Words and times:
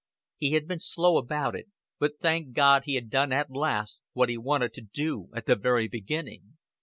He 0.37 0.53
had 0.53 0.67
been 0.67 0.79
slow 0.79 1.17
about 1.17 1.55
it; 1.55 1.67
but, 1.99 2.17
thank 2.19 2.53
God, 2.53 2.85
he 2.85 2.95
had 2.95 3.07
done 3.07 3.31
at 3.31 3.51
last 3.51 3.99
what 4.13 4.29
he 4.29 4.37
wanted 4.39 4.73
to 4.73 4.81
do 4.81 5.29
at 5.35 5.45
the 5.45 5.55
very 5.55 5.87
beginning. 5.87 6.57